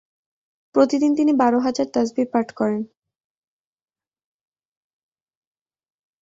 [0.75, 2.81] প্রতিদিন তিনি বার হাজার তাসবীহ পাঠ করেন।